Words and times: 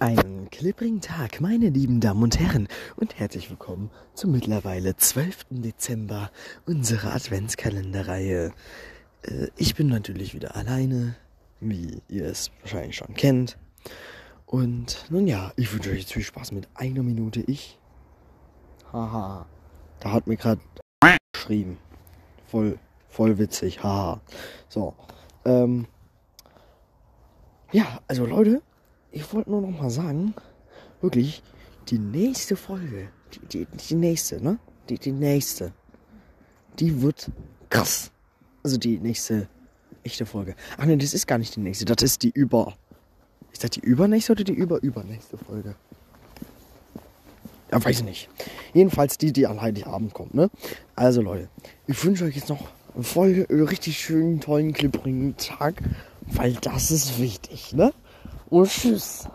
Einen 0.00 0.48
klipprigen 0.50 1.00
Tag, 1.00 1.40
meine 1.40 1.70
lieben 1.70 2.00
Damen 2.00 2.22
und 2.22 2.38
Herren, 2.38 2.68
und 2.94 3.18
herzlich 3.18 3.50
willkommen 3.50 3.90
zum 4.14 4.30
mittlerweile 4.30 4.94
12. 4.94 5.46
Dezember 5.50 6.30
unserer 6.66 7.16
Adventskalenderreihe. 7.16 8.52
Äh, 9.22 9.48
ich 9.56 9.74
bin 9.74 9.88
natürlich 9.88 10.34
wieder 10.34 10.54
alleine, 10.54 11.16
wie 11.58 12.00
ihr 12.06 12.26
es 12.26 12.52
wahrscheinlich 12.60 12.94
schon 12.94 13.14
kennt. 13.14 13.58
Und 14.46 15.04
nun 15.10 15.26
ja, 15.26 15.52
ich 15.56 15.72
wünsche 15.72 15.90
euch 15.90 15.98
jetzt 15.98 16.12
viel 16.12 16.22
Spaß 16.22 16.52
mit 16.52 16.68
einer 16.74 17.02
Minute 17.02 17.40
ich. 17.40 17.76
Haha. 18.92 19.46
Da 19.98 20.12
hat 20.12 20.28
mir 20.28 20.36
gerade 20.36 20.60
geschrieben. 21.32 21.76
Voll, 22.46 22.78
voll 23.08 23.36
witzig, 23.38 23.82
haha. 23.82 24.20
So. 24.68 24.94
Ähm. 25.44 25.88
Ja, 27.72 28.00
also 28.06 28.26
Leute, 28.26 28.62
ich 29.10 29.32
wollte 29.32 29.50
nur 29.50 29.60
noch 29.60 29.80
mal 29.80 29.90
sagen, 29.90 30.34
wirklich, 31.00 31.42
die 31.88 31.98
nächste 31.98 32.56
Folge, 32.56 33.08
die, 33.32 33.40
die, 33.46 33.66
die 33.66 33.94
nächste, 33.94 34.42
ne? 34.42 34.58
Die, 34.88 34.98
die 34.98 35.12
nächste, 35.12 35.72
die 36.78 37.02
wird 37.02 37.30
krass. 37.70 38.10
Also 38.62 38.76
die 38.76 38.98
nächste 38.98 39.48
echte 40.02 40.26
Folge. 40.26 40.54
Ach 40.76 40.84
ne, 40.84 40.96
das 40.96 41.14
ist 41.14 41.26
gar 41.26 41.38
nicht 41.38 41.56
die 41.56 41.60
nächste, 41.60 41.84
das 41.84 42.02
ist 42.02 42.22
die 42.22 42.30
über. 42.30 42.74
Ist 43.52 43.64
das 43.64 43.70
die 43.70 43.80
übernächste 43.80 44.32
oder 44.32 44.44
die 44.44 44.52
überübernächste 44.52 45.38
Folge? 45.38 45.74
Ja, 47.70 47.84
weiß 47.84 47.98
ich 47.98 48.04
nicht. 48.04 48.28
Jedenfalls 48.72 49.18
die, 49.18 49.32
die 49.32 49.46
an 49.46 49.60
Heiligabend 49.60 50.14
kommt, 50.14 50.34
ne? 50.34 50.50
Also 50.94 51.20
Leute, 51.22 51.48
ich 51.86 52.02
wünsche 52.04 52.24
euch 52.24 52.36
jetzt 52.36 52.48
noch 52.48 52.68
einen 52.94 53.04
voll 53.04 53.46
richtig 53.50 53.98
schönen, 53.98 54.40
tollen, 54.40 54.72
klipprigen 54.72 55.36
Tag, 55.36 55.82
weil 56.22 56.54
das 56.54 56.90
ist 56.90 57.20
wichtig, 57.20 57.72
ne? 57.72 57.92
Und 58.50 58.70
tschüss. 58.70 59.28